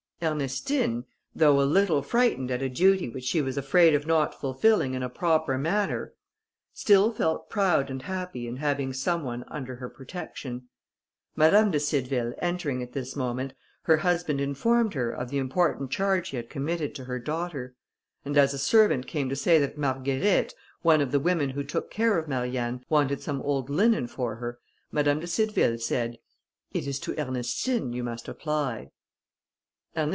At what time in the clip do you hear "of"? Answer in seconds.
3.95-4.05, 15.09-15.31, 21.01-21.11, 22.19-22.27